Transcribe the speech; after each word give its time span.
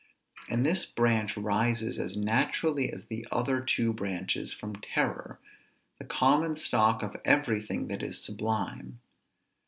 And 0.49 0.65
this 0.65 0.87
branch 0.87 1.37
rises, 1.37 1.99
as 1.99 2.17
naturally 2.17 2.91
as 2.91 3.05
the 3.05 3.27
other 3.31 3.61
two 3.61 3.93
branches, 3.93 4.51
from 4.51 4.77
terror, 4.81 5.39
the 5.99 6.05
common 6.05 6.55
stock 6.55 7.03
of 7.03 7.17
everything 7.23 7.87
that 7.89 8.01
is 8.01 8.19
sublime. 8.19 8.99